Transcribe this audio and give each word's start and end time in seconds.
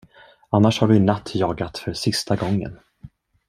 Annars 0.51 0.79
har 0.79 0.87
du 0.87 0.95
i 0.95 0.99
natt 1.03 1.35
jagat 1.35 1.77
för 1.77 1.93
sista 1.93 2.35
gången. 2.35 2.79